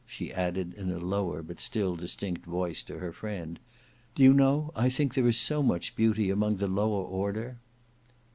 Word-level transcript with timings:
she 0.07 0.33
added 0.33 0.73
in 0.73 0.89
a 0.89 0.97
lower 0.97 1.43
but 1.43 1.59
still 1.59 1.95
distinct 1.95 2.43
voice 2.43 2.81
to 2.81 2.97
her 2.97 3.13
friend. 3.13 3.59
"Do 4.15 4.23
you 4.23 4.33
know 4.33 4.71
I 4.75 4.89
think 4.89 5.13
there 5.13 5.27
is 5.27 5.37
so 5.37 5.61
much 5.61 5.95
beauty 5.95 6.31
among 6.31 6.55
the 6.55 6.65
lower 6.65 7.05
order." 7.05 7.59